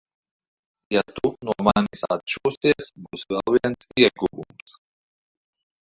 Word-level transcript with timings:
Ja 0.95 1.03
tu 1.19 1.31
no 1.49 1.55
manis 1.67 2.03
atšūsies, 2.17 2.91
būs 3.05 3.29
vēl 3.35 3.57
viens 3.59 3.93
ieguvums. 4.07 4.79